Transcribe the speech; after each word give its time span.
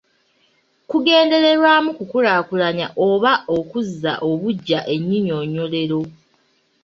Kugendererwamu 0.89 1.89
kukulaakulanya 1.97 2.87
oba 3.09 3.33
okuzza 3.57 4.13
obuggya 4.29 4.79
ennyinyonnyolero. 4.93 6.01